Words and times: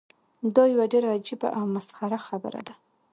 دا 0.55 0.63
یوه 0.73 0.85
ډیره 0.93 1.09
عجیبه 1.17 1.47
او 1.57 1.63
مسخره 1.75 2.19
خبره 2.27 2.61
ده. 2.67 2.73